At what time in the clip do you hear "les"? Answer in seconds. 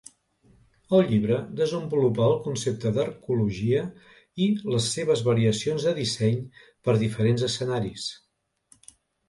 4.77-4.89